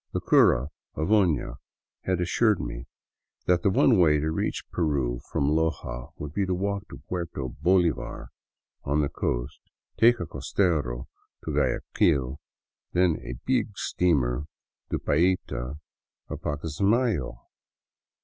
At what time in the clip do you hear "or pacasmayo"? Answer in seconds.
16.29-17.37